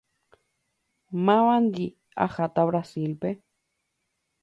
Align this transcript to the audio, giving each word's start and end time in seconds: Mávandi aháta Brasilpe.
Mávandi 1.25 1.85
aháta 2.23 2.61
Brasilpe. 2.67 3.29